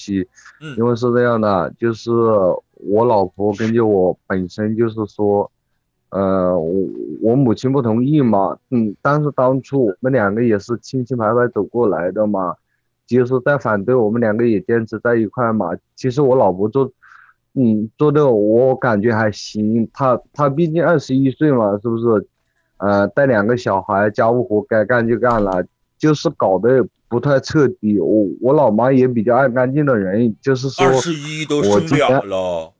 [0.00, 0.26] 西。
[0.60, 5.50] 嗯因为是这样的，就是我老婆根据我本身就是说，
[6.10, 6.72] 呃，我
[7.22, 12.56] 我母亲不同意嘛，嗯，但是当初我们两个也是清清白白走过来的嘛，
[13.06, 15.70] 就是在反对，我们两个也坚持在一块嘛。
[15.94, 16.90] 其实我老婆做，
[17.54, 22.26] 嗯，做的我感觉还行，她她毕竟二十一岁嘛，是不是？
[22.82, 25.62] 呃，带两个小孩，家务活该干就干了，
[25.98, 27.98] 就是搞得不太彻底。
[27.98, 32.72] 我我老妈也比较爱干净的人，就是说二十一都生俩了，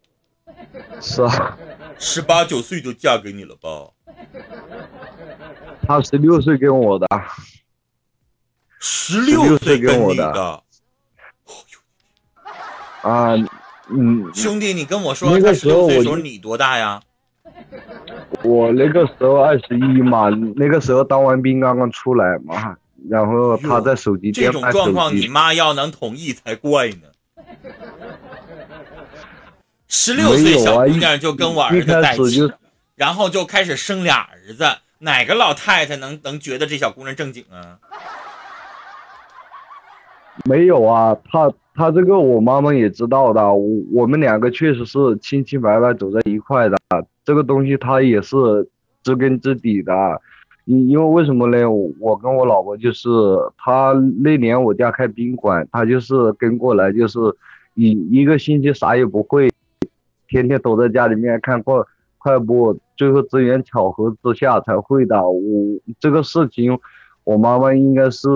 [1.01, 1.59] 是啊，
[1.99, 3.91] 十八九岁就嫁给你了吧？
[5.83, 7.07] 她十六岁跟我的，
[8.79, 10.63] 十六岁跟跟我的，
[13.03, 13.35] 啊，
[13.89, 17.03] 嗯，兄弟，你跟我说那个时候我就六岁的时候你多大呀？
[18.45, 22.77] 我那个时候二十一嘛，那个时候当完兵刚刚出来嘛，
[23.09, 27.09] 然后他在手机这种店卖手状况，你，妈要能同意才怪呢。
[29.89, 32.53] 十六岁小姑娘就跟我儿子在一起
[32.95, 34.65] 然后就开始生俩儿子，
[34.99, 37.79] 哪个老太太能能觉得这小姑娘正经啊？
[40.45, 46.77] 没有啊，她她这个我妈妈也知道的，我我们两个确实是清清白白走在一块的，
[47.25, 48.37] 这个东西她也是
[49.03, 49.93] 知根知底的。
[50.71, 51.69] 因因为为什么呢？
[51.69, 53.09] 我我跟我老婆就是，
[53.59, 57.19] 她那年我家开宾馆，她就是跟过来，就是
[57.75, 59.51] 一一个星期啥也不会，
[60.29, 61.75] 天天躲在家里面看快
[62.19, 65.29] 快播，最后机缘巧合之下才会的。
[65.29, 65.43] 我
[65.99, 66.79] 这个事情，
[67.25, 68.29] 我妈妈应该是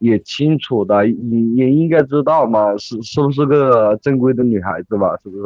[0.00, 5.16] 也清楚的，也也应该知道嘛，是是不是个正规的女孩子吧？
[5.22, 5.44] 是不是？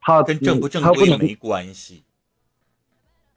[0.00, 2.02] 她跟正不正规没关系，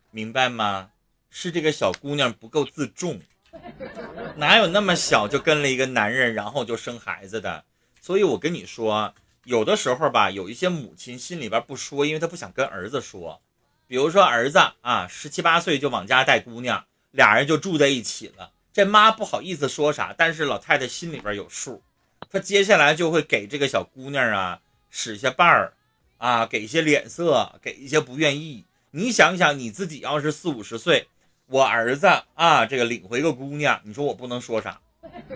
[0.10, 0.91] 明白吗？
[1.32, 3.20] 是这个小姑娘不够自重，
[4.36, 7.64] 哪有那么小就跟了一个男人，然后就生孩子的？
[8.02, 9.14] 所以我跟你说，
[9.46, 13.42] 有的时候吧，有一些母亲心里边不说，因为她不想跟儿子说。
[13.88, 18.52] 比如说儿子啊，十七八岁就往家带姑娘，俩人就住在一起了。
[18.74, 21.82] 这妈不好意思说啥，但是老太太心里边有数，
[22.30, 24.60] 她接下来就会给这个小姑娘啊
[24.90, 25.74] 使下绊儿，
[26.18, 28.66] 啊，给一些脸色，给一些不愿意。
[28.92, 31.08] 你想想，你自己要是四五十岁，
[31.52, 34.80] 我儿子啊，这个领回个姑娘，你说我不能说啥，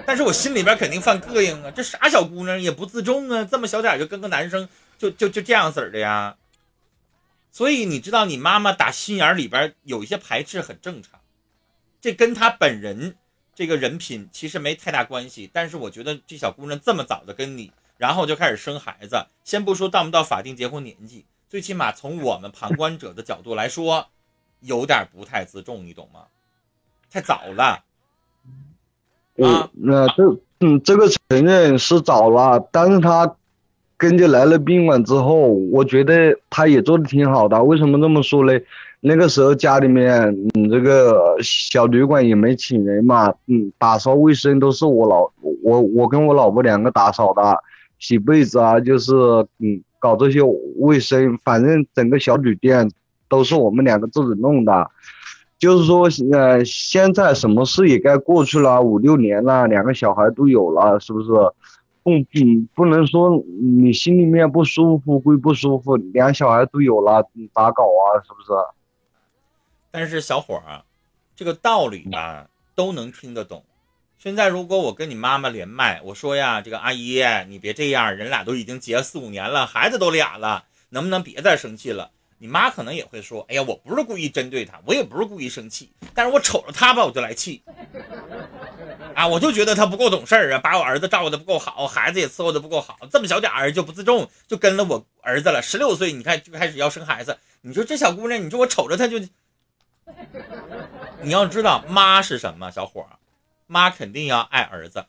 [0.08, 1.70] 但是我心里边肯定犯膈应啊。
[1.70, 6.38] 这啥小姑娘也不自重啊，这么小点就跟个男生就就就这样式儿的呀。
[7.52, 11.20] 所以你知道，你妈妈打心眼里边有一些排斥很正常，
[12.00, 13.18] 这跟她本人
[13.54, 15.50] 这个人品其实没太大关系。
[15.52, 24.10] 但是我觉得这小姑娘这么早的跟你，然后就开始生孩子，先不说到不到法定结婚年纪，最起码从我们旁观者的角度来说，
[24.66, 26.22] 有点不太自重，你懂吗？
[27.12, 27.80] 太早了。
[29.36, 33.36] 我啊那这嗯，这个承认是早了，但是他
[33.98, 37.62] 跟着来了宾馆之后，我觉得他也做的挺好的。
[37.64, 38.60] 为什么这么说呢？
[39.02, 40.10] 那个时候家里面，
[40.56, 45.30] 嗯，这个小旅馆也没请人嘛，嗯，打扫卫生都是我老
[45.62, 47.62] 我我跟我老婆两个打扫的，
[48.00, 49.14] 洗被子啊，就是
[49.60, 50.40] 嗯搞这些
[50.78, 52.90] 卫生，反正整个小旅店
[53.36, 54.90] 都是我们两个自己弄的。
[55.58, 61.28] 就是说，呃，现在什么事也该过去了，五六年了，两个小孩都有了，是不是？
[62.04, 63.44] 不，嗯，不能说
[63.82, 68.24] 你心里面不舒服归不舒服，两小孩都有了，你咋搞啊？
[68.26, 68.52] 是不是？
[69.92, 70.84] 但是小伙儿，
[71.36, 73.64] 这个道理吧都能听得懂。
[74.18, 82.12] 现在如果我跟你妈妈连麦，我说呀，这个阿姨你别这样，人俩都已经结四五年了，孩子都俩了，能不能别再生气了？
[82.38, 87.64] 你妈可能也会说，哎呀，我不是故意针对他，我也不是故意生气，但是我瞅着他吧，我就来气。
[89.14, 95.62] 啊，我就觉得他不够懂事儿啊，把我儿子照顾的不够好，孩子也伺候的不够好，这么小点儿就不自重，就跟了我儿子了。
[95.62, 99.18] 十六岁，你看就开始要生孩子，你说这小姑娘，你说我瞅着她就，
[101.22, 103.16] 你要知道妈是什么，小伙儿，
[103.68, 105.06] 妈肯定要爱儿子，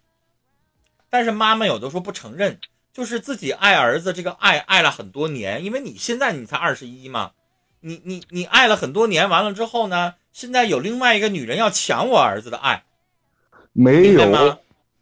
[1.11, 2.61] 但是妈妈有的时候不承认，
[2.97, 7.33] 就是自己爱儿子这个爱爱了很多年，因为你现在你才二十一嘛，
[7.81, 12.84] 你你你爱了很多年，完了之后呢，现在有另外一个女人要抢我儿子的爱，
[13.75, 14.59] 没有，？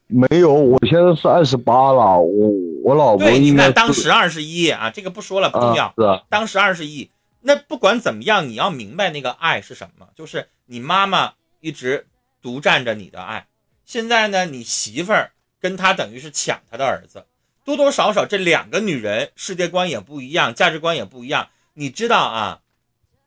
[0.08, 2.50] 没有，我现在是二十八了，我
[2.82, 5.84] 我老婆对，你应该看当时二十一啊，这个不说了，不重要。
[5.86, 7.12] 啊，是啊，当时二十一，
[7.42, 12.08] 那不管怎么样，你要明白那个爱是什么，就是你妈妈一直
[12.42, 13.46] 独占着你的爱。
[13.84, 15.30] 现在呢，你媳妇儿
[15.60, 17.24] 跟他等于是抢他的儿子，
[17.64, 21.48] 多多少少这两个女人世界观也不一样，价值观也不一样。
[21.72, 22.60] 你知道啊，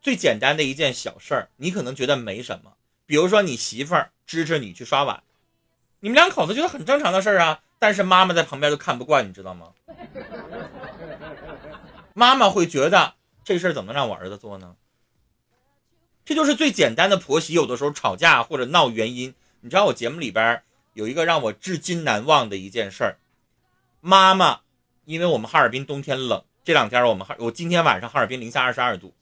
[0.00, 2.74] 最简单的一件小事儿，你可能觉得没什么，
[3.04, 5.22] 比如说你媳妇儿支持你去刷碗，
[6.00, 7.60] 你们两口子觉得很正常的事儿啊。
[7.80, 9.68] 但是妈妈在旁边就看不惯，你知道吗？
[12.14, 13.14] 妈妈会觉得
[13.44, 14.74] 这事儿怎么能让我儿子做呢？
[16.24, 19.34] 这就是最简单的婆媳有的时候吵架或者闹原因。
[19.60, 20.62] 你知道我节目里边
[20.94, 23.16] 有一个让我至今难忘的一件事儿，
[24.00, 24.60] 妈妈，
[25.04, 29.12] 因为我们哈尔滨冬天冷，这两天我们哈我今天晚上哈尔滨零下二十二度，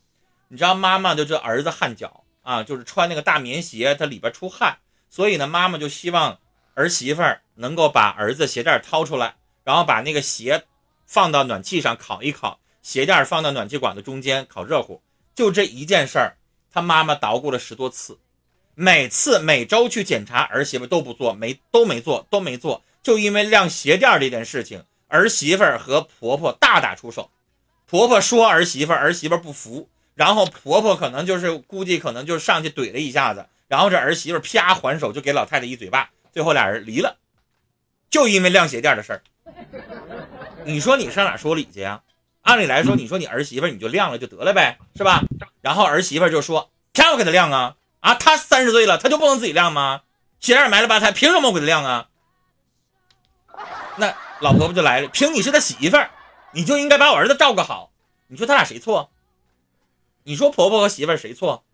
[0.48, 4.78] 你知道妈妈就这儿子汗脚啊，就是穿那个大棉鞋，它里边出汗，
[5.08, 6.38] 所以呢，妈妈就希望
[6.74, 7.22] 儿媳妇
[7.54, 10.64] 能够把儿子鞋垫掏出来，然后把那个鞋
[11.06, 15.00] 放到暖气上烤一烤，鞋垫放到暖气管子中间烤热乎，
[15.34, 16.36] 就这一件事儿。
[16.72, 18.18] 他妈妈捣鼓了十多次，
[18.74, 27.30] 每次每周去检查，儿媳妇都不做，没都没做，都没做，就因为晾鞋垫这件事情，儿媳妇和婆婆大打出手。
[27.86, 37.16] 婆婆说儿媳妇，儿媳妇不服，然后婆婆可能就是估计可能就上去怼了一下子，然后这儿媳妇啪还手就给老太太一嘴巴，最后俩人离了，
[38.10, 39.22] 就因为晾鞋垫的事儿。
[40.64, 42.02] 你说你上哪说理去呀？
[42.42, 45.22] 按理来说，你说你儿媳妇你就晾了就得了呗，是吧？
[45.60, 47.76] 然后儿媳妇就说：“凭啥我给她晾啊？
[48.00, 50.00] 啊，她三十岁了，她就不能自己晾吗？
[50.40, 52.08] 鞋垫埋了吧胎，凭什么我给她晾啊？”
[53.96, 56.10] 那老婆婆就来了，凭你是他媳妇儿，
[56.52, 57.90] 你就应该把我儿子照顾好。
[58.28, 59.10] 你说他俩谁错？
[60.24, 61.64] 你说婆婆和媳妇儿谁错？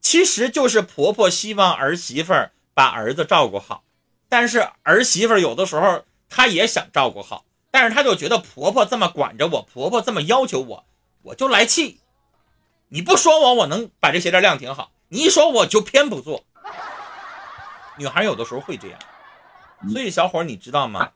[0.00, 3.82] 其实就是婆婆希望儿媳妇儿把儿子照顾好，
[4.28, 7.44] 但是儿媳妇儿有的时候她也想照顾好。
[7.70, 10.84] 但是她就觉得婆婆这么管着我，婆婆这么要求我，
[11.22, 12.00] 我就来气。
[12.88, 14.92] 你不说我，我能把这鞋垫晾挺好。
[15.08, 16.44] 你一说我就偏不做。
[17.98, 18.98] 女孩有的时候会这样，
[19.90, 21.12] 所以小伙你知道吗？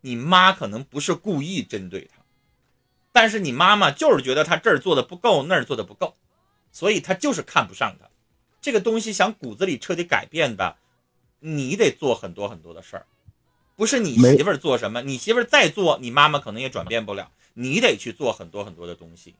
[0.00, 2.22] 你妈可能不是故意针对他，
[3.12, 6.16] 但是你妈妈就是觉得他这儿做的不够，那儿做的不够，
[6.72, 8.08] 所以他就是看不上他。
[8.60, 10.76] 这个东西想骨子里彻底改变的，
[11.38, 13.06] 你得做很多很多的事儿。
[13.76, 17.30] 不是你媳妇儿做什么，你媳妇儿再做，你妈妈可能也转变不了。
[17.54, 19.34] 你得去做很多很多的东西。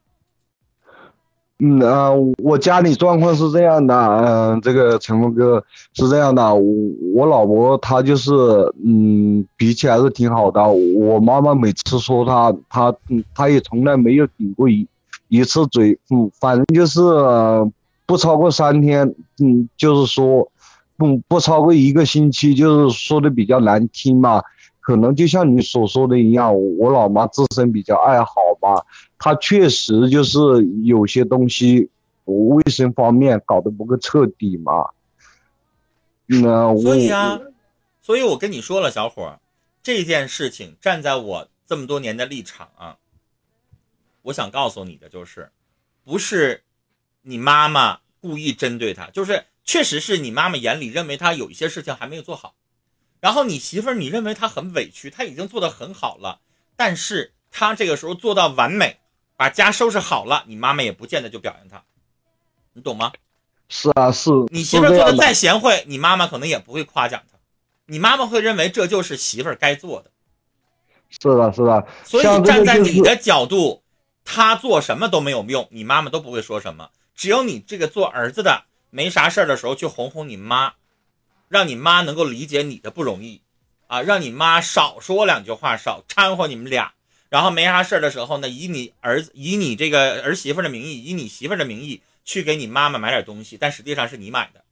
[1.64, 5.62] 嗯啊，我家里状况是这样的，嗯，这个陈峰哥
[5.94, 6.64] 是这样的，我
[7.14, 8.32] 我老婆她就是
[8.84, 10.60] 嗯脾气还是挺好的。
[10.68, 12.92] 我妈妈每次说她，她
[13.32, 14.88] 她也从来没有顶过一
[15.28, 17.00] 一次嘴，嗯，反正就是
[18.06, 20.48] 不超过三天，嗯，就是说。
[20.94, 24.40] 不不超过一个星期，就是说的比较难听嘛，
[24.82, 28.84] 可能就像你所说的一样，我老妈自身比较爱好嘛，
[29.16, 30.38] 她确实就是
[30.82, 31.88] 有些东西
[32.24, 34.90] 卫生方面搞得不够彻底嘛。
[36.26, 37.40] 那所以啊，
[38.02, 39.38] 所以我跟你说了，小伙，
[39.82, 42.98] 这件事情站在我这么多年的立场啊，
[44.20, 45.50] 我想告诉你的就是，
[46.04, 46.62] 不是
[47.22, 49.44] 你妈妈故意针对他，就是。
[49.64, 52.56] 确实是你妈妈眼里认为他有一些事情还没有做好，
[53.22, 56.40] 然后你媳妇儿你认为她很委屈，她已经做得很好了，
[56.74, 58.98] 但是她这个时候做到完美，
[59.36, 61.84] 把家收拾好了，你妈妈也不见得就表扬她，
[62.72, 63.12] 你懂吗？
[63.68, 64.30] 是啊，是。
[64.48, 67.38] 你媳妇儿做的再贤惠，你妈妈可能也不会夸奖她，
[67.86, 70.10] 你妈妈会认为这就是媳妇儿该做的。
[71.08, 71.86] 是的，是的。
[72.02, 73.84] 所以站在你的角度，
[74.24, 78.64] 她做什么都没有用，你妈妈都不会说什么，只有你这个做儿子的。
[78.94, 80.74] 没啥事儿的时候去哄哄你妈，
[81.52, 83.42] 让你妈能够理解你的不容易，
[83.86, 86.94] 啊，让你妈少说两句话，少掺和你们俩。
[87.28, 94.64] 然后没啥事儿的时候呢，以你儿子、以你这个儿媳妇的名义，以你媳妇的名义去给你妈妈买点东西，但实际上是你买的，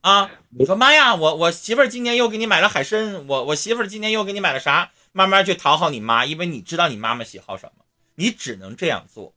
[0.00, 4.92] 啊，你说妈呀，我我媳妇今年又给你买了海参，我我媳妇今年又给你买了啥？
[5.12, 9.34] 慢慢去讨好你妈，因为你知道你妈妈喜好什么，你只能这样做。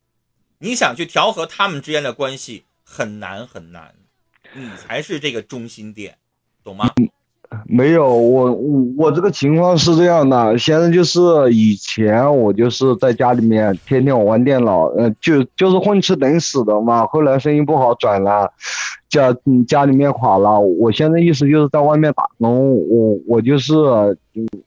[0.58, 3.94] 你想去调和他们之间的关系，很难很难。
[4.54, 6.16] 你才是这个中心点，
[6.68, 6.90] 懂吗？
[7.66, 11.20] 没有，我我我这个情况是这样的，现在就是
[11.50, 17.06] 以前我就是在家里面天天玩电脑，嗯，就就是混吃等死的嘛。
[17.06, 18.52] 后来生意不好转了，
[19.08, 19.34] 家
[19.66, 23.74] 家里面垮了，我现在意思就是在外面打工，我我就是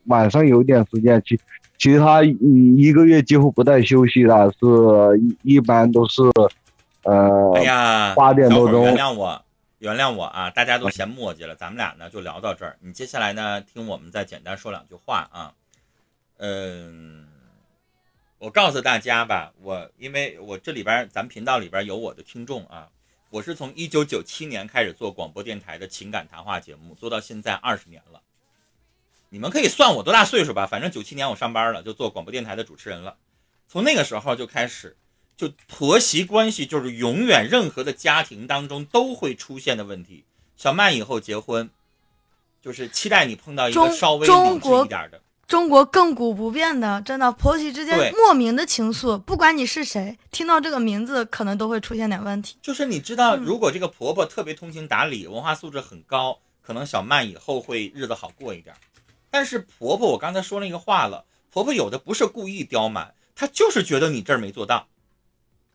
[0.07, 1.39] 晚上有点时间去，
[1.77, 2.35] 其他一
[2.77, 4.65] 一个月几乎不带休息的，是
[5.43, 6.23] 一一般都是
[7.03, 8.85] 呃，哎呀，八点多钟。
[8.85, 9.39] 原谅我。
[9.81, 12.77] 原谅我啊，大家都嫌墨迹了，咱们俩呢就聊到这儿。
[12.81, 15.55] 你接下来呢听我们再简单说两句话啊。
[16.37, 17.27] 嗯，
[18.37, 22.89] 我告诉大家吧，我因为我这里边咱频道里边有我的听众啊，
[23.31, 28.21] 我是从一九九七年开始做广播电台的情感谈话节目，做到现在二十年了。
[29.29, 33.17] 你们可以算我多大岁数吧，反正九七年我上班了，就做广播电台的主持人了。
[33.67, 34.95] 从那个时候就开始。
[35.41, 40.23] 就婆媳关系，就是永远任何的家庭当中都会出现的问题。
[40.55, 41.67] 小曼以后结婚，
[42.61, 45.19] 就是期待你碰到一个稍微理智中国一点的。
[45.47, 52.55] 中国亘古不变的，真的婆媳之间莫名的情愫，不管你是谁，听到这个名字可能都会出现点问题。
[52.61, 58.75] 就是你知道，嗯如果这个婆婆特别通情达理，文化素质很高，可能小曼以后会日子好过一点。
[59.31, 64.87] 但是婆婆，我刚才说那个话了，婆婆有的不是故意刁蛮，她就是觉得你这儿没做到，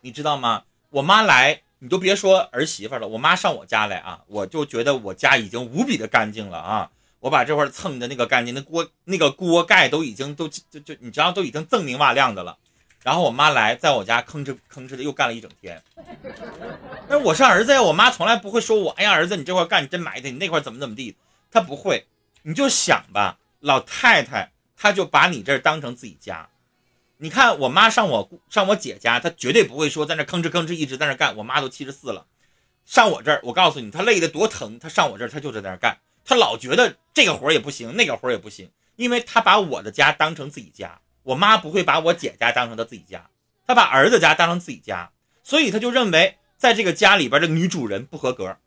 [0.07, 0.63] 你知道吗？
[0.91, 6.89] 我妈来，你就别说儿媳妇了，我妈上我家来啊，我就觉得我家已经无比的干净了啊。
[7.19, 12.57] 我把这块蹭的那个干净，那锅那个锅盖都已经都就就你知道都已经锃明瓦亮的了。
[13.03, 15.83] 然后我妈来，在我家吭哧吭哧的又干了一整天。
[17.09, 21.17] 那我是儿子呀，我妈从来不会说我，哎呀，儿子你这块干你真埋汰，你那块怎么怎么地，
[21.51, 22.07] 她不会。
[22.43, 26.49] 你就想吧，老太太她就把你这儿当成自己家。
[27.19, 31.35] 你看我妈上我上我姐家，她绝对不会说在那吭哧吭哧一直在那干。
[31.37, 32.27] 我妈都七十四了，
[32.85, 35.99] 上我这儿，我告诉你，她累得多疼，她上我这儿她就在那干。
[36.25, 41.01] 她老觉得这个活儿也不行，那个活儿也不行，因为她把我的家当成自己家。
[41.23, 43.31] 我妈不会把我姐家当成她自己家，
[43.67, 45.11] 她把儿子家当成自己家，
[45.43, 48.59] 所以她就认为在这个家里边的女主人不合格，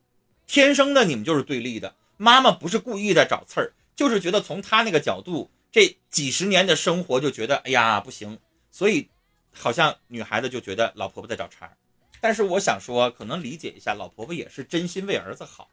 [0.47, 1.95] 天生的你们就是对立的。
[2.17, 8.39] 妈妈不是故意的找刺儿，就是觉得从她那个角度，这几十年的生活就觉得哎呀不行，
[8.71, 9.09] 所以
[9.53, 11.77] 好像女孩子就觉得老婆婆在找茬儿。
[12.21, 15.69] 但是我想说，可能理解一下，老婆婆也是真心为儿子好，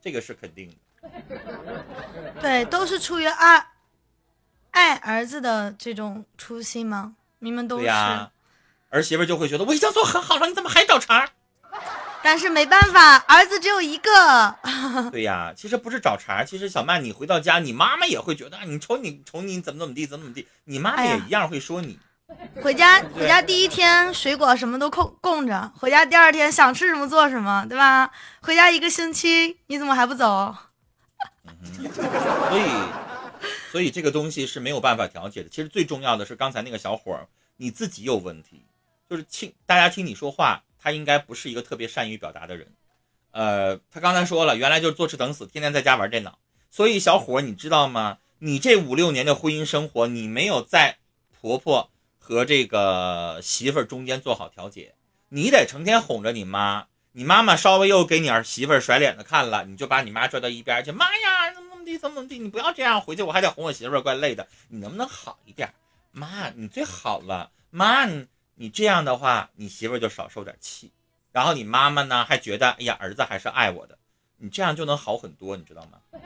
[0.00, 0.74] 这个是肯定的。
[2.40, 3.66] 对，都是出于爱
[4.70, 7.16] 爱儿子的这种初心吗？
[7.40, 8.30] 你们都是，对呀，
[8.88, 11.30] 儿媳妇就会觉得我已经做很好了，你怎么还找茬儿？
[12.22, 14.56] 但是没办法，儿子只有一个。
[15.10, 21.98] 对呀，其实不是找茬，其实小曼你回到家，你妈妈也会觉得啊你瞅你瞅你怎么怎么地怎么怎么地，你妈也一样会说你。
[22.62, 28.10] 回家对回家第一天水果什么都供供着，回家第二天想吃什么做什么，对吧？
[28.40, 30.56] 回家一个星期，你怎么还不走？
[31.82, 32.70] 所以，
[33.70, 35.48] 所以这个东西是没有办法调节的。
[35.50, 37.26] 其实最重要的是刚才那个小伙儿，
[37.58, 38.64] 你自己有问题，
[39.10, 42.72] 就是听大家听你说话，他应该不是一个特别善于表达的人。
[43.30, 46.38] 呃，他刚才说了，原来就是坐吃等死，天天在家玩电脑。
[46.70, 48.18] 所以小伙，你知道吗？
[48.40, 50.98] 你这五六年的婚姻生活，你没有在
[51.40, 54.94] 婆婆和这个媳妇儿中间做好调节，
[55.28, 56.86] 你得成天哄着你妈。
[57.12, 60.90] 你妈妈稍微又给你儿媳妇甩脸子看了，你就把你妈拽到一边去。
[60.90, 64.48] 妈呀，怎么怎么地，怎么怎么地，你不要这样，回去我还得哄我媳妇儿，怪累的。
[64.68, 65.72] 你能不能好一点？
[66.10, 67.50] 妈，你最好了。
[67.70, 68.26] 妈，你
[68.62, 70.92] 你这样的话，你媳妇儿就少受点气。
[71.32, 73.98] 然后你妈妈呢，还觉得，哎呀，儿子还是爱我的。
[74.36, 75.98] 你这样就能好很多，你知道吗？